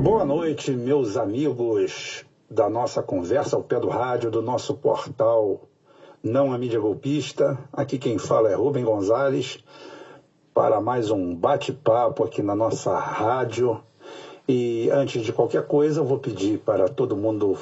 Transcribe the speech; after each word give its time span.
Boa 0.00 0.24
noite, 0.24 0.70
meus 0.70 1.16
amigos 1.16 2.24
da 2.48 2.70
nossa 2.70 3.02
conversa 3.02 3.56
ao 3.56 3.62
pé 3.64 3.80
do 3.80 3.88
rádio, 3.88 4.30
do 4.30 4.40
nosso 4.40 4.74
portal 4.74 5.62
Não 6.22 6.52
a 6.52 6.58
Mídia 6.58 6.78
Golpista. 6.78 7.58
Aqui 7.72 7.98
quem 7.98 8.18
fala 8.18 8.50
é 8.50 8.54
Rubem 8.54 8.84
Gonzalez 8.84 9.58
para 10.54 10.80
mais 10.80 11.10
um 11.10 11.34
bate-papo 11.34 12.22
aqui 12.22 12.40
na 12.40 12.54
nossa 12.54 12.96
rádio. 12.96 13.82
E 14.46 14.88
antes 14.90 15.24
de 15.24 15.32
qualquer 15.32 15.66
coisa, 15.66 16.00
eu 16.00 16.04
vou 16.04 16.20
pedir 16.20 16.58
para 16.60 16.88
todo 16.88 17.16
mundo 17.16 17.58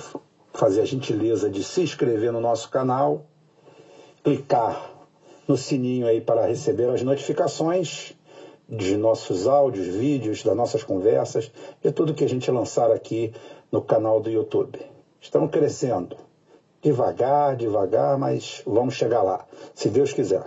fazer 0.53 0.83
a 0.83 0.85
gentileza 0.85 1.49
de 1.49 1.65
se 1.65 1.81
inscrever 1.81 2.31
no 2.31 2.43
nosso 2.43 2.69
canal, 2.69 3.25
clicar 4.23 4.91
no 5.49 5.57
sininho 5.57 6.07
aí 6.07 6.21
para 6.21 6.47
receber 6.47 6.91
as 6.91 7.03
notificações 7.03 8.15
de 8.71 8.97
nossos 8.97 9.49
áudios, 9.49 9.89
vídeos, 9.89 10.45
das 10.45 10.57
nossas 10.57 10.85
conversas, 10.85 11.51
de 11.83 11.91
tudo 11.91 12.15
que 12.15 12.23
a 12.23 12.29
gente 12.29 12.51
lançar 12.51 12.93
aqui 12.93 13.33
no 13.73 13.83
canal 13.83 14.21
do 14.21 14.31
YouTube. 14.31 14.79
Estamos 15.21 15.51
crescendo. 15.51 16.17
Devagar, 16.81 17.57
devagar, 17.57 18.17
mas 18.17 18.63
vamos 18.65 18.95
chegar 18.95 19.23
lá, 19.23 19.45
se 19.75 19.91
Deus 19.91 20.13
quiser. 20.13 20.45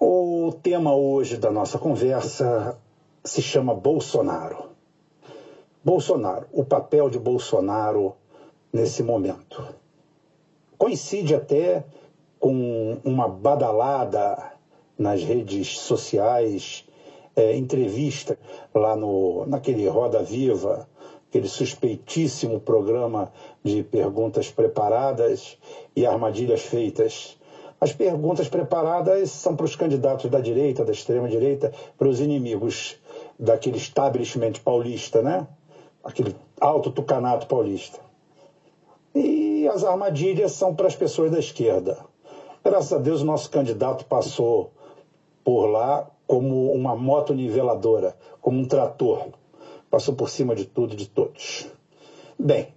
O 0.00 0.52
tema 0.62 0.94
hoje 0.94 1.36
da 1.36 1.50
nossa 1.50 1.76
conversa 1.76 2.78
se 3.24 3.42
chama 3.42 3.74
Bolsonaro. 3.74 4.70
Bolsonaro, 5.84 6.46
o 6.52 6.64
papel 6.64 7.10
de 7.10 7.18
Bolsonaro 7.18 8.14
nesse 8.72 9.02
momento. 9.02 9.62
Coincide 10.78 11.34
até 11.34 11.84
com 12.38 12.98
uma 13.04 13.28
badalada 13.28 14.52
nas 14.96 15.22
redes 15.22 15.78
sociais, 15.78 16.87
é, 17.38 17.56
entrevista 17.56 18.36
lá 18.74 18.96
no, 18.96 19.46
naquele 19.46 19.86
Roda 19.88 20.22
Viva, 20.22 20.88
aquele 21.28 21.46
suspeitíssimo 21.46 22.58
programa 22.58 23.32
de 23.62 23.84
perguntas 23.84 24.50
preparadas 24.50 25.56
e 25.94 26.04
armadilhas 26.04 26.62
feitas. 26.62 27.38
As 27.80 27.92
perguntas 27.92 28.48
preparadas 28.48 29.30
são 29.30 29.54
para 29.54 29.66
os 29.66 29.76
candidatos 29.76 30.28
da 30.28 30.40
direita, 30.40 30.84
da 30.84 30.90
extrema-direita, 30.90 31.72
para 31.96 32.08
os 32.08 32.18
inimigos 32.18 32.96
daquele 33.38 33.76
establishment 33.76 34.54
paulista, 34.64 35.22
né? 35.22 35.46
Aquele 36.02 36.34
alto 36.60 36.90
tucanato 36.90 37.46
paulista. 37.46 38.00
E 39.14 39.68
as 39.68 39.84
armadilhas 39.84 40.52
são 40.52 40.74
para 40.74 40.88
as 40.88 40.96
pessoas 40.96 41.30
da 41.30 41.38
esquerda. 41.38 41.98
Graças 42.64 42.92
a 42.92 42.98
Deus, 42.98 43.22
o 43.22 43.24
nosso 43.24 43.48
candidato 43.48 44.04
passou 44.06 44.72
por 45.44 45.66
lá 45.66 46.10
como 46.28 46.70
uma 46.72 46.94
moto 46.94 47.32
niveladora, 47.32 48.14
como 48.40 48.60
um 48.60 48.66
trator. 48.66 49.30
Passou 49.90 50.14
por 50.14 50.28
cima 50.28 50.54
de 50.54 50.66
tudo 50.66 50.92
e 50.92 50.96
de 50.96 51.08
todos. 51.08 51.66
Bem, 52.38 52.68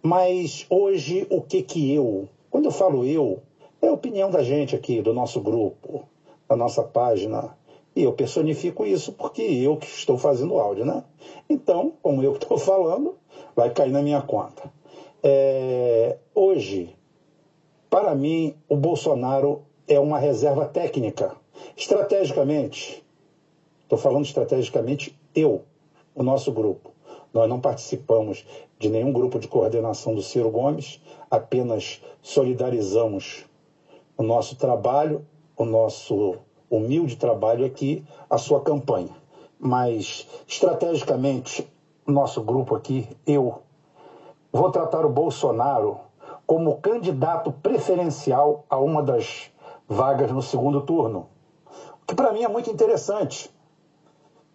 mas 0.00 0.64
hoje 0.70 1.26
o 1.28 1.42
que 1.42 1.62
que 1.62 1.92
eu, 1.92 2.28
quando 2.48 2.66
eu 2.66 2.70
falo 2.70 3.04
eu, 3.04 3.42
é 3.82 3.88
a 3.88 3.92
opinião 3.92 4.30
da 4.30 4.40
gente 4.40 4.76
aqui, 4.76 5.02
do 5.02 5.12
nosso 5.12 5.40
grupo, 5.40 6.04
da 6.48 6.54
nossa 6.54 6.84
página. 6.84 7.58
E 7.94 8.04
eu 8.04 8.12
personifico 8.12 8.86
isso 8.86 9.12
porque 9.12 9.42
eu 9.42 9.76
que 9.76 9.86
estou 9.86 10.16
fazendo 10.16 10.56
áudio, 10.56 10.84
né? 10.84 11.02
Então, 11.50 11.92
como 12.00 12.22
eu 12.22 12.34
que 12.34 12.44
estou 12.44 12.56
falando, 12.58 13.16
vai 13.56 13.70
cair 13.70 13.90
na 13.90 14.00
minha 14.00 14.22
conta. 14.22 14.72
É, 15.24 16.18
hoje, 16.32 16.96
para 17.90 18.14
mim, 18.14 18.54
o 18.68 18.76
Bolsonaro 18.76 19.62
é 19.88 19.98
uma 19.98 20.18
reserva 20.18 20.66
técnica. 20.66 21.34
Estrategicamente, 21.76 23.04
estou 23.82 23.98
falando 23.98 24.24
estrategicamente 24.24 25.18
eu, 25.34 25.64
o 26.14 26.22
nosso 26.22 26.50
grupo. 26.52 26.90
Nós 27.32 27.48
não 27.48 27.60
participamos 27.60 28.46
de 28.78 28.88
nenhum 28.88 29.12
grupo 29.12 29.38
de 29.38 29.48
coordenação 29.48 30.14
do 30.14 30.22
Ciro 30.22 30.50
Gomes, 30.50 31.00
apenas 31.30 32.02
solidarizamos 32.22 33.44
o 34.16 34.22
nosso 34.22 34.56
trabalho, 34.56 35.26
o 35.56 35.64
nosso 35.64 36.36
humilde 36.70 37.16
trabalho 37.16 37.64
aqui, 37.64 38.04
a 38.28 38.38
sua 38.38 38.60
campanha. 38.60 39.14
Mas, 39.58 40.26
estrategicamente, 40.46 41.70
nosso 42.06 42.42
grupo 42.42 42.74
aqui, 42.74 43.08
eu, 43.26 43.62
vou 44.52 44.70
tratar 44.70 45.04
o 45.04 45.10
Bolsonaro 45.10 46.00
como 46.46 46.78
candidato 46.78 47.50
preferencial 47.50 48.64
a 48.70 48.78
uma 48.78 49.02
das 49.02 49.50
vagas 49.88 50.30
no 50.30 50.42
segundo 50.42 50.80
turno. 50.82 51.28
Que 52.06 52.14
para 52.14 52.32
mim 52.32 52.44
é 52.44 52.48
muito 52.48 52.70
interessante. 52.70 53.50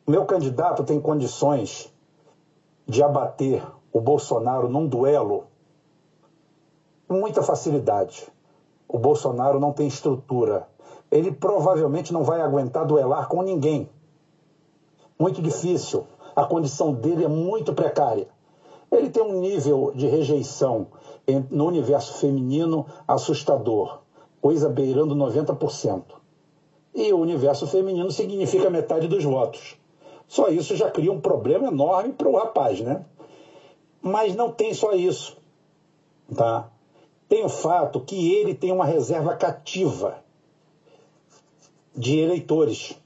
Meu 0.07 0.25
candidato 0.25 0.83
tem 0.83 0.99
condições 1.01 1.93
de 2.87 3.03
abater 3.03 3.61
o 3.91 3.99
Bolsonaro 3.99 4.69
num 4.69 4.87
duelo 4.87 5.47
com 7.07 7.15
muita 7.15 7.43
facilidade. 7.43 8.25
O 8.87 8.97
Bolsonaro 8.97 9.59
não 9.59 9.73
tem 9.73 9.85
estrutura. 9.85 10.67
Ele 11.11 11.29
provavelmente 11.29 12.13
não 12.13 12.23
vai 12.23 12.41
aguentar 12.41 12.85
duelar 12.85 13.27
com 13.27 13.41
ninguém. 13.41 13.89
Muito 15.19 15.41
difícil. 15.41 16.07
A 16.33 16.45
condição 16.45 16.93
dele 16.93 17.25
é 17.25 17.27
muito 17.27 17.73
precária. 17.73 18.29
Ele 18.89 19.09
tem 19.09 19.21
um 19.21 19.39
nível 19.41 19.91
de 19.93 20.07
rejeição 20.07 20.87
no 21.49 21.65
universo 21.65 22.13
feminino 22.13 22.85
assustador, 23.07 23.99
coisa 24.41 24.69
beirando 24.69 25.13
90%. 25.15 26.20
E 26.93 27.11
o 27.13 27.19
universo 27.19 27.65
feminino 27.67 28.11
significa 28.11 28.69
metade 28.69 29.07
dos 29.07 29.23
votos. 29.23 29.77
Só 30.27 30.49
isso 30.49 30.75
já 30.75 30.89
cria 30.91 31.11
um 31.11 31.21
problema 31.21 31.67
enorme 31.67 32.13
para 32.13 32.29
o 32.29 32.35
rapaz, 32.35 32.79
né? 32.81 33.05
Mas 34.01 34.35
não 34.35 34.51
tem 34.51 34.73
só 34.73 34.93
isso, 34.93 35.37
tá? 36.35 36.69
Tem 37.29 37.45
o 37.45 37.49
fato 37.49 38.01
que 38.01 38.33
ele 38.33 38.53
tem 38.53 38.71
uma 38.71 38.85
reserva 38.85 39.35
cativa 39.35 40.21
de 41.95 42.17
eleitores, 42.19 42.97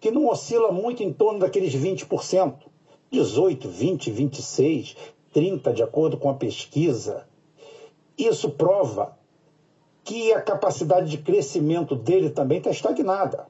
que 0.00 0.10
não 0.10 0.28
oscila 0.28 0.70
muito 0.70 1.02
em 1.02 1.12
torno 1.12 1.40
daqueles 1.40 1.74
20%, 1.74 2.54
18, 3.10 3.68
20, 3.68 4.10
26, 4.10 4.96
30, 5.32 5.72
de 5.72 5.82
acordo 5.82 6.16
com 6.16 6.30
a 6.30 6.34
pesquisa. 6.34 7.26
Isso 8.16 8.50
prova 8.50 9.17
que 10.08 10.32
a 10.32 10.40
capacidade 10.40 11.10
de 11.10 11.18
crescimento 11.18 11.94
dele 11.94 12.30
também 12.30 12.56
está 12.56 12.70
estagnada. 12.70 13.46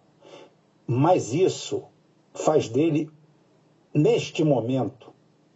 Mas 0.85 1.33
isso 1.33 1.85
faz 2.35 2.69
dele, 2.69 3.09
neste 3.95 4.43
momento, 4.43 5.13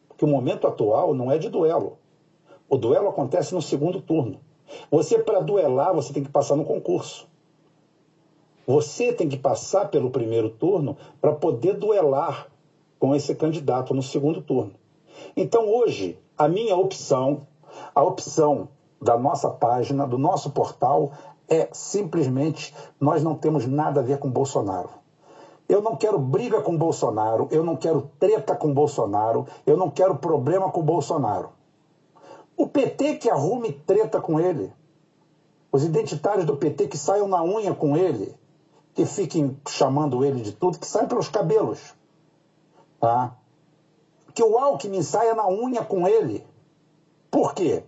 porque 0.09 0.25
o 0.25 0.29
momento 0.29 0.65
atual 0.65 1.13
não 1.13 1.29
é 1.29 1.39
de 1.39 1.49
duelo. 1.49 1.99
O 2.69 2.79
duelo 2.79 3.09
acontece 3.09 3.53
no 3.53 3.61
segundo 3.61 4.01
turno. 4.01 4.39
Você, 4.93 5.19
para 5.19 5.41
duelar, 5.41 5.93
você 5.93 6.13
tem 6.13 6.23
que 6.23 6.31
passar 6.31 6.55
no 6.55 6.65
concurso. 6.65 7.29
Você 8.65 9.13
tem 9.13 9.29
que 9.29 9.37
passar 9.37 9.91
pelo 9.91 10.09
primeiro 10.09 10.51
turno 10.51 10.97
para 11.21 11.33
poder 11.33 11.75
duelar 11.75 12.47
com 13.01 13.13
esse 13.13 13.35
candidato 13.35 13.93
no 13.93 14.05
segundo 14.05 14.41
turno. 14.41 14.75
Então, 15.37 15.69
hoje, 15.69 16.17
a 16.39 16.47
minha 16.47 16.77
opção, 16.77 17.45
a 17.93 18.05
opção 18.05 18.69
da 19.03 19.19
nossa 19.19 19.51
página, 19.51 20.07
do 20.07 20.17
nosso 20.17 20.51
portal, 20.51 21.11
é 21.49 21.69
simplesmente 21.73 22.75
nós 23.01 23.23
não 23.23 23.35
temos 23.35 23.67
nada 23.67 24.01
a 24.01 24.03
ver 24.03 24.19
com 24.19 24.31
Bolsonaro. 24.31 24.91
Eu 25.69 25.83
não 25.83 25.97
quero 25.97 26.19
briga 26.19 26.61
com 26.61 26.77
Bolsonaro, 26.77 27.49
eu 27.51 27.65
não 27.65 27.77
quero 27.77 28.11
treta 28.19 28.55
com 28.55 28.73
Bolsonaro, 28.73 29.47
eu 29.67 29.77
não 29.77 29.91
quero 29.91 30.17
problema 30.17 30.71
com 30.71 30.83
Bolsonaro. 30.83 31.51
O 32.57 32.69
PT 32.69 33.17
que 33.17 33.29
arrume 33.29 33.73
treta 33.73 34.21
com 34.21 34.39
ele. 34.39 34.73
Os 35.73 35.85
identitários 35.85 36.45
do 36.45 36.57
PT 36.57 36.87
que 36.87 36.99
saiam 36.99 37.27
na 37.27 37.43
unha 37.43 37.75
com 37.75 37.97
ele, 37.97 38.37
que 38.95 39.07
fiquem 39.07 39.59
chamando 39.67 40.25
ele 40.25 40.43
de 40.43 40.53
tudo, 40.53 40.79
que 40.79 40.87
saiam 40.87 41.09
pelos 41.09 41.29
cabelos. 41.29 41.95
Tá? 43.01 43.35
Que 44.35 44.43
o 44.43 44.59
Alckmin 44.59 45.03
saia 45.03 45.35
na 45.35 45.49
unha 45.49 45.83
com 45.83 46.07
ele. 46.07 46.47
Por 47.31 47.55
quê? 47.55 47.85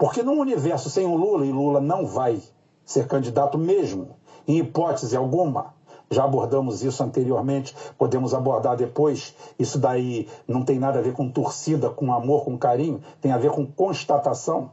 Porque 0.00 0.22
num 0.22 0.40
universo 0.40 0.88
sem 0.88 1.04
o 1.04 1.14
Lula, 1.14 1.44
e 1.44 1.52
Lula 1.52 1.78
não 1.78 2.06
vai 2.06 2.40
ser 2.86 3.06
candidato 3.06 3.58
mesmo, 3.58 4.16
em 4.48 4.56
hipótese 4.56 5.14
alguma, 5.14 5.74
já 6.10 6.24
abordamos 6.24 6.82
isso 6.82 7.02
anteriormente, 7.02 7.76
podemos 7.98 8.32
abordar 8.32 8.78
depois. 8.78 9.36
Isso 9.58 9.78
daí 9.78 10.26
não 10.48 10.64
tem 10.64 10.78
nada 10.78 11.00
a 11.00 11.02
ver 11.02 11.12
com 11.12 11.28
torcida, 11.28 11.90
com 11.90 12.14
amor, 12.14 12.46
com 12.46 12.56
carinho, 12.56 13.02
tem 13.20 13.30
a 13.30 13.36
ver 13.36 13.50
com 13.50 13.66
constatação. 13.66 14.72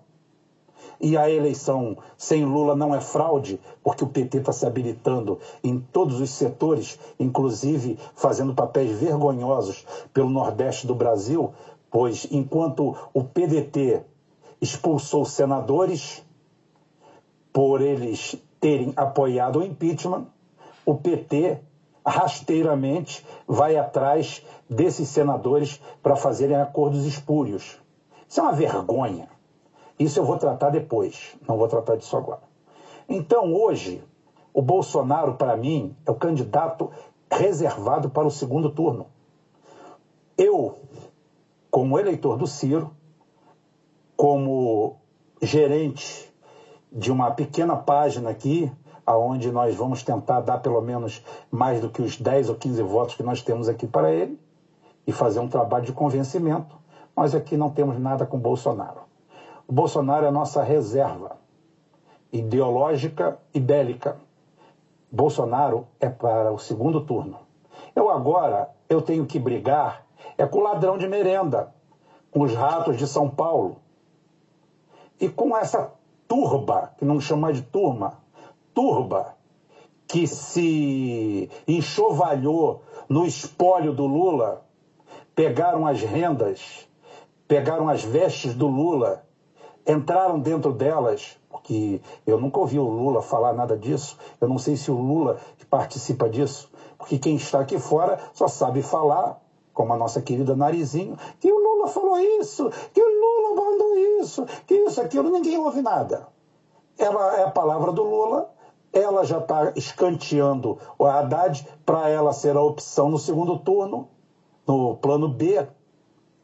E 0.98 1.18
a 1.18 1.30
eleição 1.30 1.98
sem 2.18 2.46
Lula 2.46 2.74
não 2.74 2.96
é 2.96 3.02
fraude, 3.02 3.60
porque 3.84 4.06
o 4.06 4.08
PT 4.08 4.38
está 4.38 4.54
se 4.54 4.66
habilitando 4.66 5.40
em 5.62 5.78
todos 5.78 6.22
os 6.22 6.30
setores, 6.30 6.98
inclusive 7.20 8.00
fazendo 8.16 8.56
papéis 8.56 8.98
vergonhosos 8.98 9.86
pelo 10.14 10.30
Nordeste 10.30 10.88
do 10.88 10.96
Brasil, 10.96 11.52
pois 11.92 12.26
enquanto 12.32 12.96
o 13.14 13.26
PDT 13.26 14.06
expulsou 14.62 15.26
senadores 15.26 16.26
por 17.52 17.82
eles 17.82 18.36
terem 18.60 18.94
apoiado 18.96 19.60
o 19.60 19.64
impeachment. 19.64 20.26
O 20.86 20.96
PT 20.96 21.60
rasteiramente 22.06 23.26
vai 23.46 23.76
atrás 23.76 24.46
desses 24.70 25.10
senadores 25.10 25.82
para 26.02 26.16
fazerem 26.16 26.56
acordos 26.56 27.06
espúrios. 27.06 27.78
Isso 28.28 28.40
é 28.40 28.44
uma 28.44 28.54
vergonha. 28.54 29.30
Isso 30.00 30.20
eu 30.20 30.26
vou 30.26 30.38
tratar 30.38 30.70
depois, 30.70 31.36
não 31.48 31.58
vou 31.58 31.68
tratar 31.68 31.96
disso 31.96 32.16
agora. 32.16 32.42
Então, 33.10 33.54
hoje, 33.54 34.04
o 34.54 34.62
Bolsonaro, 34.62 35.36
para 35.36 35.58
mim, 35.58 35.96
é 36.06 36.12
o 36.12 36.16
candidato 36.16 36.92
reservado 37.32 38.10
para 38.10 38.28
o 38.28 38.32
segundo 38.32 38.70
turno. 38.70 39.08
Eu, 40.38 40.78
como 41.72 41.98
eleitor 41.98 42.38
do 42.38 42.46
Ciro, 42.46 42.92
como 44.18 44.98
gerente 45.40 46.34
de 46.92 47.12
uma 47.12 47.30
pequena 47.30 47.76
página 47.76 48.32
aqui, 48.32 48.72
aonde 49.06 49.52
nós 49.52 49.76
vamos 49.76 50.02
tentar 50.02 50.42
dar 50.42 50.58
pelo 50.58 50.82
menos 50.82 51.24
mais 51.52 51.80
do 51.80 51.90
que 51.90 52.02
os 52.02 52.18
10 52.18 52.50
ou 52.50 52.56
15 52.56 52.82
votos 52.82 53.16
que 53.16 53.22
nós 53.22 53.44
temos 53.44 53.70
aqui 53.70 53.86
para 53.86 54.12
ele 54.12 54.40
e 55.06 55.12
fazer 55.12 55.40
um 55.40 55.48
trabalho 55.48 55.86
de 55.86 55.94
convencimento. 55.94 56.76
Nós 57.16 57.36
aqui 57.36 57.56
não 57.56 57.70
temos 57.70 58.00
nada 58.00 58.26
com 58.26 58.40
Bolsonaro. 58.40 59.02
O 59.68 59.72
Bolsonaro 59.72 60.26
é 60.26 60.30
a 60.30 60.32
nossa 60.32 60.64
reserva 60.64 61.38
ideológica 62.34 63.38
e 63.54 63.60
bélica. 63.60 64.18
Bolsonaro 65.12 65.88
é 66.00 66.10
para 66.10 66.52
o 66.52 66.58
segundo 66.58 67.02
turno. 67.02 67.38
Eu 67.96 68.10
agora 68.10 68.70
eu 68.90 69.02
tenho 69.02 69.26
que 69.28 69.38
brigar 69.38 70.06
é 70.38 70.46
com 70.46 70.60
o 70.60 70.64
ladrão 70.64 70.98
de 70.98 71.08
merenda, 71.08 71.74
com 72.32 72.42
os 72.42 72.54
ratos 72.54 72.98
de 72.98 73.08
São 73.08 73.30
Paulo 73.30 73.78
e 75.20 75.28
com 75.28 75.56
essa 75.56 75.94
turba, 76.28 76.94
que 76.98 77.06
não 77.06 77.20
chama 77.20 77.52
de 77.52 77.62
turma, 77.62 78.22
turba 78.74 79.36
que 80.08 80.26
se 80.26 81.50
enxovalhou 81.68 82.82
no 83.10 83.26
espólio 83.26 83.94
do 83.94 84.06
Lula, 84.06 84.66
pegaram 85.36 85.86
as 85.86 86.02
rendas, 86.02 86.88
pegaram 87.48 87.90
as 87.90 88.04
vestes 88.04 88.54
do 88.54 88.68
Lula, 88.68 89.26
entraram 89.86 90.40
dentro 90.40 90.72
delas, 90.74 91.38
porque 91.50 92.02
eu 92.26 92.40
nunca 92.40 92.60
ouvi 92.60 92.80
o 92.80 92.88
Lula 92.88 93.22
falar 93.22 93.54
nada 93.54 93.78
disso, 93.78 94.18
eu 94.40 94.48
não 94.48 94.58
sei 94.58 94.76
se 94.76 94.92
o 94.92 94.96
Lula 94.96 95.38
participa 95.70 96.30
disso, 96.30 96.72
porque 96.98 97.18
quem 97.18 97.36
está 97.36 97.60
aqui 97.60 97.78
fora 97.78 98.20
só 98.34 98.48
sabe 98.48 98.82
falar, 98.82 99.42
como 99.78 99.94
a 99.94 99.96
nossa 99.96 100.24
querida 100.24 100.56
Narizinho, 100.56 101.16
que 101.40 101.52
o 101.52 101.60
Lula 101.60 101.88
falou 101.88 102.18
isso, 102.20 102.68
que 102.92 103.00
o 103.00 103.06
Lula 103.06 103.62
mandou 103.62 103.96
isso, 104.20 104.44
que 104.66 104.74
isso, 104.74 105.00
aquilo, 105.00 105.30
ninguém 105.30 105.56
ouve 105.60 105.84
nada. 105.84 106.28
Ela 106.98 107.38
é 107.38 107.44
a 107.44 107.52
palavra 107.52 107.92
do 107.92 108.02
Lula, 108.02 108.50
ela 108.92 109.24
já 109.24 109.38
está 109.38 109.74
escanteando 109.76 110.80
o 110.98 111.06
Haddad 111.06 111.64
para 111.86 112.10
ela 112.10 112.34
ser 112.34 112.58
a 112.58 112.62
opção 112.62 113.08
no 113.08 113.20
segundo 113.20 113.60
turno, 113.60 114.10
no 114.66 114.96
plano 114.96 115.30
B, 115.30 115.68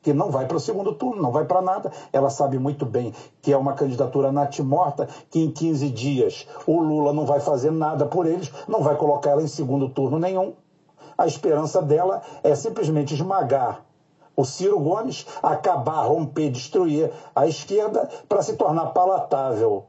que 0.03 0.13
não 0.13 0.29
vai 0.29 0.45
para 0.45 0.57
o 0.57 0.59
segundo 0.59 0.93
turno, 0.93 1.19
não 1.19 1.31
vai 1.31 1.45
para 1.45 1.59
nada. 1.59 1.91
Ela 2.11 2.29
sabe 2.29 2.59
muito 2.59 2.85
bem 2.85 3.15
que 3.41 3.51
é 3.51 3.57
uma 3.57 3.73
candidatura 3.73 4.31
natimorta, 4.31 5.07
que 5.31 5.39
em 5.39 5.49
15 5.49 5.89
dias 5.89 6.47
o 6.67 6.79
Lula 6.79 7.11
não 7.11 7.25
vai 7.25 7.39
fazer 7.39 7.71
nada 7.71 8.05
por 8.05 8.27
eles, 8.27 8.51
não 8.67 8.83
vai 8.83 8.95
colocar 8.95 9.31
ela 9.31 9.41
em 9.41 9.47
segundo 9.47 9.89
turno 9.89 10.19
nenhum. 10.19 10.53
A 11.17 11.27
esperança 11.27 11.81
dela 11.81 12.21
é 12.43 12.55
simplesmente 12.55 13.13
esmagar 13.13 13.83
o 14.35 14.43
Ciro 14.43 14.79
Gomes, 14.79 15.25
acabar, 15.41 16.07
romper, 16.07 16.49
destruir 16.49 17.11
a 17.35 17.45
esquerda 17.45 18.09
para 18.27 18.41
se 18.41 18.55
tornar 18.55 18.87
palatável 18.87 19.85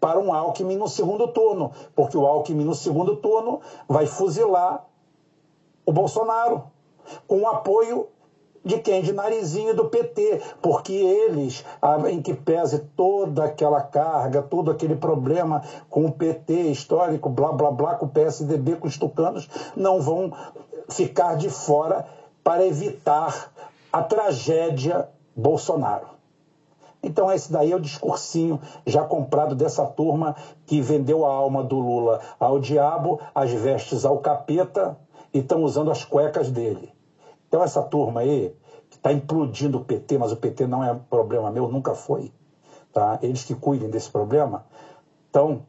para 0.00 0.18
um 0.18 0.32
Alckmin 0.32 0.76
no 0.76 0.88
segundo 0.88 1.28
turno, 1.28 1.72
porque 1.94 2.16
o 2.16 2.26
Alckmin 2.26 2.64
no 2.64 2.74
segundo 2.74 3.16
turno 3.16 3.60
vai 3.86 4.06
fuzilar 4.06 4.86
o 5.84 5.92
Bolsonaro, 5.92 6.64
com 7.26 7.42
o 7.42 7.48
apoio 7.48 8.08
de 8.64 8.78
quem? 8.78 9.02
De 9.02 9.12
Narizinho 9.12 9.74
do 9.74 9.86
PT, 9.86 10.40
porque 10.60 10.92
eles, 10.92 11.64
em 12.08 12.20
que 12.20 12.34
pese 12.34 12.80
toda 12.94 13.44
aquela 13.44 13.80
carga, 13.80 14.42
todo 14.42 14.70
aquele 14.70 14.96
problema 14.96 15.62
com 15.88 16.06
o 16.06 16.12
PT 16.12 16.52
histórico, 16.70 17.28
blá 17.28 17.52
blá 17.52 17.70
blá, 17.70 17.94
com 17.94 18.06
o 18.06 18.10
PSDB, 18.10 18.76
com 18.76 18.86
os 18.86 18.98
tucanos, 18.98 19.48
não 19.74 20.00
vão 20.00 20.32
ficar 20.88 21.36
de 21.36 21.48
fora 21.48 22.06
para 22.44 22.66
evitar 22.66 23.50
a 23.92 24.02
tragédia 24.02 25.08
Bolsonaro. 25.34 26.06
Então, 27.02 27.32
esse 27.32 27.50
daí 27.50 27.72
é 27.72 27.76
o 27.76 27.80
discursinho 27.80 28.60
já 28.86 29.02
comprado 29.02 29.54
dessa 29.54 29.86
turma 29.86 30.36
que 30.66 30.82
vendeu 30.82 31.24
a 31.24 31.32
alma 31.32 31.62
do 31.62 31.78
Lula 31.78 32.20
ao 32.38 32.58
diabo, 32.58 33.18
as 33.34 33.50
vestes 33.52 34.04
ao 34.04 34.18
capeta 34.18 34.98
e 35.32 35.38
estão 35.38 35.62
usando 35.64 35.90
as 35.90 36.04
cuecas 36.04 36.50
dele. 36.50 36.92
Então, 37.50 37.64
essa 37.64 37.82
turma 37.82 38.20
aí, 38.20 38.54
que 38.88 38.94
está 38.94 39.12
implodindo 39.12 39.78
o 39.78 39.84
PT, 39.84 40.18
mas 40.18 40.30
o 40.30 40.36
PT 40.36 40.68
não 40.68 40.84
é 40.84 40.94
problema 40.94 41.50
meu, 41.50 41.66
nunca 41.66 41.96
foi. 41.96 42.32
Tá? 42.92 43.18
Eles 43.22 43.42
que 43.42 43.56
cuidem 43.56 43.90
desse 43.90 44.08
problema. 44.08 44.64
Então, 45.28 45.66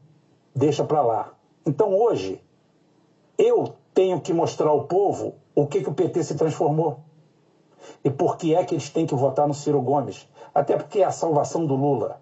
deixa 0.54 0.84
para 0.84 1.02
lá. 1.02 1.34
Então, 1.66 1.92
hoje, 2.00 2.40
eu 3.36 3.74
tenho 3.96 4.22
que 4.22 4.32
mostrar 4.32 4.70
ao 4.70 4.84
povo 4.84 5.34
o 5.56 5.66
que, 5.66 5.82
que 5.82 5.90
o 5.90 5.94
PT 5.94 6.24
se 6.24 6.36
transformou. 6.36 7.00
E 8.04 8.12
por 8.12 8.38
que 8.38 8.54
é 8.54 8.64
que 8.64 8.76
eles 8.76 8.92
têm 8.92 9.08
que 9.08 9.16
votar 9.16 9.48
no 9.48 9.54
Ciro 9.56 9.82
Gomes? 9.82 10.30
Até 10.54 10.78
porque 10.78 11.00
é 11.00 11.06
a 11.06 11.12
salvação 11.12 11.66
do 11.66 11.74
Lula. 11.74 12.22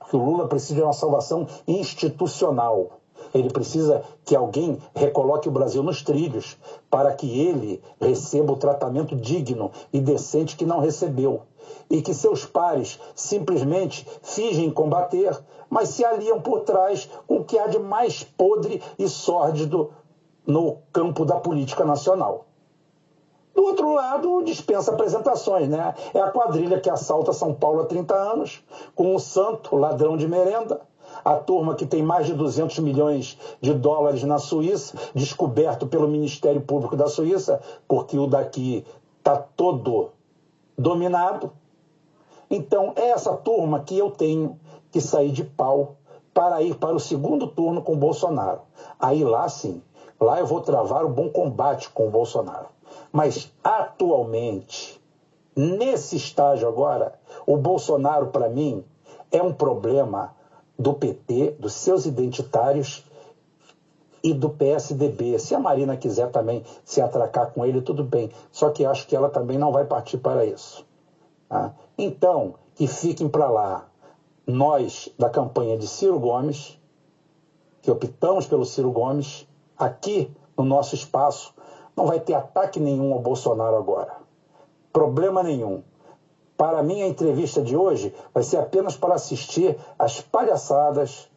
Porque 0.00 0.16
o 0.16 0.20
Lula 0.20 0.48
precisa 0.48 0.74
de 0.74 0.82
uma 0.82 0.92
salvação 0.92 1.46
institucional. 1.64 2.98
Ele 3.34 3.50
precisa 3.50 4.02
que 4.24 4.34
alguém 4.34 4.78
recoloque 4.94 5.48
o 5.48 5.52
Brasil 5.52 5.82
nos 5.82 6.02
trilhos 6.02 6.56
para 6.90 7.12
que 7.12 7.40
ele 7.40 7.82
receba 8.00 8.52
o 8.52 8.56
tratamento 8.56 9.14
digno 9.14 9.70
e 9.92 10.00
decente 10.00 10.56
que 10.56 10.64
não 10.64 10.80
recebeu. 10.80 11.42
E 11.90 12.00
que 12.00 12.14
seus 12.14 12.46
pares 12.46 12.98
simplesmente 13.14 14.06
fingem 14.22 14.70
combater, 14.70 15.38
mas 15.68 15.88
se 15.90 16.04
aliam 16.04 16.40
por 16.40 16.60
trás 16.60 17.08
com 17.26 17.38
o 17.38 17.44
que 17.44 17.58
há 17.58 17.66
de 17.66 17.78
mais 17.78 18.22
podre 18.22 18.82
e 18.98 19.08
sórdido 19.08 19.90
no 20.46 20.78
campo 20.92 21.24
da 21.24 21.36
política 21.36 21.84
nacional. 21.84 22.46
Do 23.56 23.64
outro 23.64 23.94
lado, 23.94 24.42
dispensa 24.44 24.92
apresentações, 24.92 25.66
né? 25.66 25.94
É 26.12 26.20
a 26.20 26.30
quadrilha 26.30 26.78
que 26.78 26.90
assalta 26.90 27.32
São 27.32 27.54
Paulo 27.54 27.80
há 27.80 27.86
30 27.86 28.14
anos, 28.14 28.62
com 28.94 29.14
o 29.14 29.18
santo 29.18 29.76
ladrão 29.76 30.14
de 30.14 30.28
merenda, 30.28 30.82
a 31.26 31.34
turma 31.34 31.74
que 31.74 31.84
tem 31.84 32.04
mais 32.04 32.24
de 32.26 32.34
200 32.34 32.78
milhões 32.78 33.36
de 33.60 33.74
dólares 33.74 34.22
na 34.22 34.38
Suíça, 34.38 34.96
descoberto 35.12 35.84
pelo 35.84 36.06
Ministério 36.06 36.60
Público 36.60 36.96
da 36.96 37.08
Suíça, 37.08 37.60
porque 37.88 38.16
o 38.16 38.28
daqui 38.28 38.86
está 39.18 39.36
todo 39.36 40.10
dominado. 40.78 41.50
Então, 42.48 42.92
é 42.94 43.08
essa 43.08 43.32
turma 43.36 43.80
que 43.80 43.98
eu 43.98 44.12
tenho 44.12 44.56
que 44.92 45.00
sair 45.00 45.32
de 45.32 45.42
pau 45.42 45.96
para 46.32 46.62
ir 46.62 46.76
para 46.76 46.94
o 46.94 47.00
segundo 47.00 47.48
turno 47.48 47.82
com 47.82 47.94
o 47.94 47.96
Bolsonaro. 47.96 48.60
Aí 48.96 49.24
lá 49.24 49.48
sim, 49.48 49.82
lá 50.20 50.38
eu 50.38 50.46
vou 50.46 50.60
travar 50.60 51.04
o 51.04 51.08
bom 51.08 51.28
combate 51.28 51.90
com 51.90 52.06
o 52.06 52.10
Bolsonaro. 52.10 52.68
Mas 53.10 53.52
atualmente, 53.64 55.02
nesse 55.56 56.14
estágio 56.14 56.68
agora, 56.68 57.18
o 57.44 57.56
Bolsonaro, 57.56 58.28
para 58.28 58.48
mim, 58.48 58.84
é 59.32 59.42
um 59.42 59.52
problema 59.52 60.36
do 60.78 60.94
PT, 60.94 61.56
dos 61.58 61.72
seus 61.72 62.06
identitários 62.06 63.04
e 64.22 64.34
do 64.34 64.50
PSDB. 64.50 65.38
Se 65.38 65.54
a 65.54 65.58
Marina 65.58 65.96
quiser 65.96 66.30
também 66.30 66.64
se 66.84 67.00
atracar 67.00 67.52
com 67.52 67.64
ele, 67.64 67.80
tudo 67.80 68.02
bem. 68.02 68.30
Só 68.50 68.70
que 68.70 68.84
acho 68.84 69.06
que 69.06 69.14
ela 69.14 69.28
também 69.28 69.58
não 69.58 69.72
vai 69.72 69.84
partir 69.84 70.18
para 70.18 70.44
isso. 70.44 70.84
Tá? 71.48 71.72
Então, 71.96 72.54
que 72.74 72.86
fiquem 72.86 73.28
para 73.28 73.48
lá 73.48 73.88
nós 74.46 75.08
da 75.18 75.28
campanha 75.28 75.76
de 75.76 75.86
Ciro 75.86 76.18
Gomes, 76.18 76.78
que 77.82 77.90
optamos 77.90 78.46
pelo 78.46 78.64
Ciro 78.64 78.90
Gomes, 78.90 79.46
aqui 79.78 80.30
no 80.56 80.64
nosso 80.64 80.94
espaço, 80.94 81.54
não 81.96 82.06
vai 82.06 82.20
ter 82.20 82.34
ataque 82.34 82.78
nenhum 82.78 83.12
ao 83.12 83.20
Bolsonaro 83.20 83.76
agora. 83.76 84.16
Problema 84.92 85.42
nenhum. 85.42 85.82
Para 86.56 86.82
mim, 86.82 87.02
a 87.02 87.08
entrevista 87.08 87.60
de 87.60 87.76
hoje 87.76 88.14
vai 88.32 88.42
ser 88.42 88.56
apenas 88.56 88.96
para 88.96 89.14
assistir 89.14 89.76
às 89.98 90.20
palhaçadas, 90.20 91.30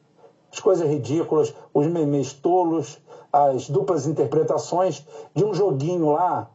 as 0.52 0.60
coisas 0.60 0.88
ridículas, 0.88 1.54
os 1.74 1.86
memes 1.88 2.34
tolos, 2.34 3.00
as 3.32 3.70
duplas 3.70 4.08
interpretações 4.08 5.06
de 5.36 5.44
um 5.44 5.54
joguinho 5.54 6.12
lá 6.12 6.50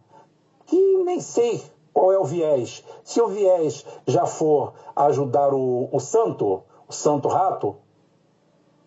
que 0.66 0.96
nem 1.04 1.20
sei 1.20 1.62
qual 1.92 2.10
é 2.10 2.18
o 2.18 2.24
viés. 2.24 2.82
Se 3.04 3.20
o 3.20 3.28
viés 3.28 3.84
já 4.06 4.26
for 4.26 4.72
ajudar 4.96 5.52
o, 5.52 5.88
o 5.92 6.00
santo, 6.00 6.62
o 6.88 6.92
santo 6.92 7.28
rato, 7.28 7.76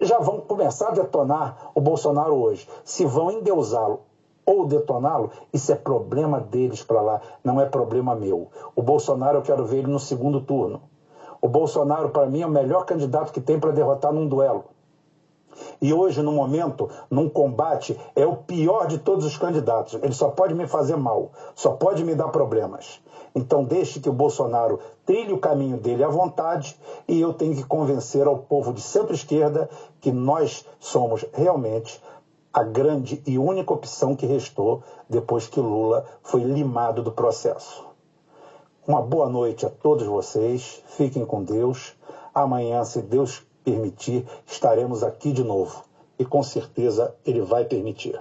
já 0.01 0.19
vão 0.19 0.41
começar 0.41 0.89
a 0.89 0.91
detonar 0.91 1.71
o 1.73 1.81
Bolsonaro 1.81 2.35
hoje. 2.35 2.67
Se 2.83 3.05
vão 3.05 3.31
endeusá-lo 3.31 4.01
ou 4.47 4.65
detoná-lo, 4.65 5.29
isso 5.51 5.73
é 5.73 5.75
problema 5.75 6.39
deles 6.39 6.81
para 6.81 7.01
lá, 7.01 7.21
não 7.43 7.59
é 7.59 7.65
problema 7.65 8.15
meu. 8.15 8.49
O 8.73 8.81
Bolsonaro 8.81 9.39
eu 9.39 9.41
quero 9.41 9.65
ver 9.65 9.79
ele 9.79 9.91
no 9.91 9.99
segundo 9.99 10.39
turno. 10.39 10.81
O 11.41 11.49
Bolsonaro, 11.49 12.09
para 12.09 12.25
mim, 12.27 12.41
é 12.41 12.47
o 12.47 12.49
melhor 12.49 12.85
candidato 12.85 13.33
que 13.33 13.41
tem 13.41 13.59
para 13.59 13.71
derrotar 13.71 14.13
num 14.13 14.27
duelo. 14.27 14.63
E 15.81 15.93
hoje, 15.93 16.21
no 16.21 16.31
momento, 16.31 16.89
num 17.09 17.29
combate, 17.29 17.99
é 18.15 18.25
o 18.25 18.37
pior 18.37 18.87
de 18.87 18.99
todos 18.99 19.25
os 19.25 19.37
candidatos. 19.37 19.95
Ele 19.95 20.13
só 20.13 20.29
pode 20.29 20.53
me 20.53 20.65
fazer 20.65 20.95
mal, 20.95 21.31
só 21.53 21.71
pode 21.71 22.03
me 22.03 22.15
dar 22.15 22.29
problemas. 22.29 23.01
Então, 23.35 23.63
deixe 23.63 23.99
que 23.99 24.09
o 24.09 24.13
Bolsonaro 24.13 24.79
trilhe 25.05 25.33
o 25.33 25.39
caminho 25.39 25.77
dele 25.77 26.03
à 26.03 26.09
vontade 26.09 26.75
e 27.07 27.19
eu 27.19 27.33
tenho 27.33 27.55
que 27.55 27.63
convencer 27.63 28.25
ao 28.25 28.37
povo 28.37 28.73
de 28.73 28.81
centro-esquerda 28.81 29.69
que 29.99 30.11
nós 30.11 30.65
somos 30.79 31.25
realmente 31.33 32.01
a 32.57 32.63
grande 32.63 33.21
e 33.27 33.37
única 33.37 33.71
opção 33.71 34.15
que 34.15 34.25
restou 34.25 34.83
depois 35.07 35.45
que 35.45 35.59
Lula 35.59 36.07
foi 36.23 36.41
limado 36.41 37.03
do 37.03 37.11
processo. 37.11 37.85
Uma 38.87 38.99
boa 38.99 39.29
noite 39.29 39.63
a 39.63 39.69
todos 39.69 40.07
vocês, 40.07 40.81
fiquem 40.87 41.23
com 41.23 41.43
Deus. 41.43 41.93
Amanhã, 42.33 42.83
se 42.83 42.99
Deus 43.03 43.43
permitir, 43.63 44.25
estaremos 44.47 45.03
aqui 45.03 45.31
de 45.31 45.43
novo. 45.43 45.83
E 46.17 46.25
com 46.25 46.41
certeza 46.41 47.13
ele 47.23 47.41
vai 47.41 47.63
permitir. 47.63 48.19